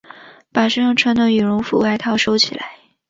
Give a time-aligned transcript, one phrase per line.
[0.51, 2.79] 把身上穿的羽绒外套收起来